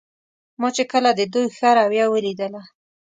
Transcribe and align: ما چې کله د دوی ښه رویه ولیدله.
ما 0.59 0.69
چې 0.75 0.83
کله 0.91 1.09
د 1.15 1.21
دوی 1.33 1.47
ښه 1.57 1.69
رویه 1.77 2.05
ولیدله. 2.09 2.61